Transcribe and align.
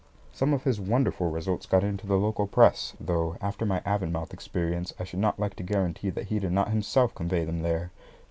Some 0.31 0.51
of 0.51 0.63
his 0.63 0.79
wonderful 0.81 1.29
results 1.29 1.67
got 1.67 1.83
into 1.83 2.07
the 2.07 2.17
local 2.17 2.47
press, 2.47 2.95
though, 2.99 3.37
after 3.39 3.67
my 3.67 3.81
Avonmouth 3.85 4.33
experience, 4.33 4.95
I 4.99 5.03
should 5.03 5.19
not 5.19 5.39
like 5.39 5.53
to 5.57 5.63
guarantee 5.63 6.09
that 6.09 6.25
he 6.29 6.39
did 6.39 6.53
not 6.53 6.69
himself 6.71 7.13
convey 7.13 7.45
them 7.45 7.59
there. 7.61 7.91